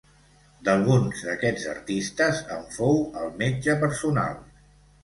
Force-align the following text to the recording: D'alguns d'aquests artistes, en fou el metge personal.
D'alguns 0.69 1.21
d'aquests 1.27 1.67
artistes, 1.75 2.43
en 2.59 2.67
fou 2.79 2.99
el 3.23 3.31
metge 3.45 3.79
personal. 3.87 4.43